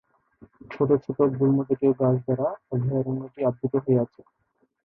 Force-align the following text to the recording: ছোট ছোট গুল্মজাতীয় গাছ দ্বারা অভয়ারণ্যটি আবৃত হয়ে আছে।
ছোট 0.71 0.89
ছোট 1.03 1.17
গুল্মজাতীয় 1.35 1.93
গাছ 1.99 2.15
দ্বারা 2.25 2.47
অভয়ারণ্যটি 2.71 3.39
আবৃত 3.49 3.73
হয়ে 3.83 4.01
আছে। 4.03 4.21